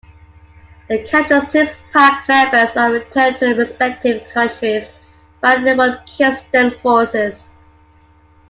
The 0.89 1.03
captured 1.03 1.41
Six 1.43 1.77
Pack 1.93 2.27
members 2.27 2.75
are 2.75 2.91
returned 2.91 3.35
to 3.37 3.45
their 3.45 3.53
respective 3.55 4.27
countries 4.31 4.91
by 5.41 5.57
Rumekistan 5.57 6.73
forces. 6.81 7.51